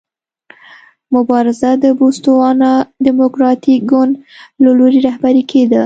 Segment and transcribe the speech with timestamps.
[1.15, 2.71] مبارزه د بوتسوانا
[3.05, 4.13] ډیموکراټیک ګوند
[4.63, 5.79] له لوري رهبري کېده.